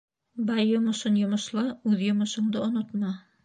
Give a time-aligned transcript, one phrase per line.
[0.47, 3.17] Бай йомошон йомошла, үҙ йомошоңдо онотма.